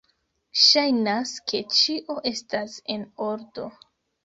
[0.61, 3.71] Ŝajnas ke ĉio estas en ordo.